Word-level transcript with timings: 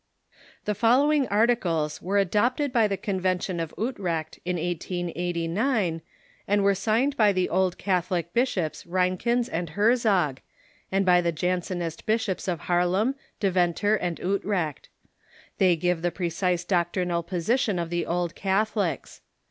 The 0.65 0.73
following 0.73 1.27
articles 1.27 2.01
were 2.01 2.17
adopted 2.17 2.73
by 2.73 2.87
the 2.87 2.97
Convention 2.97 3.59
of 3.59 3.71
Utrecht 3.77 4.39
in 4.43 4.55
1889, 4.55 6.01
and 6.47 6.63
were 6.63 6.73
signed 6.73 7.15
by 7.15 7.31
the 7.31 7.47
Old 7.49 7.77
Catholic 7.77 8.33
bishops 8.33 8.79
Articles 8.83 8.87
of 8.87 8.91
Reinkens 8.93 9.49
and 9.51 9.69
Herzog, 9.69 10.41
and 10.91 11.05
by 11.05 11.21
the 11.21 11.31
Jansenist 11.31 12.07
bish 12.07 12.25
Convention 12.25 12.51
of 12.51 12.55
ops 12.55 12.63
of 12.63 12.65
Harlem, 12.65 13.15
Deventer, 13.39 13.95
and 13.95 14.17
Utrecht. 14.17 14.89
They 15.59 15.75
give 15.75 15.99
'^'^ 15.99 16.01
the 16.01 16.09
precise 16.09 16.63
doctrinal 16.63 17.21
position 17.21 17.77
of 17.77 17.91
the 17.91 18.07
Old 18.07 18.33
Catholics. 18.33 19.21